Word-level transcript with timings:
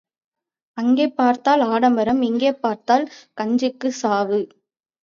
அங்கே 0.77 1.07
பார்த்தால் 1.11 1.63
ஆடம்பரம் 1.67 2.21
இங்கே 2.21 2.53
பார்த்தால் 2.57 3.05
கஞ்சிக்குச் 3.41 3.99
சாவு. 4.01 4.41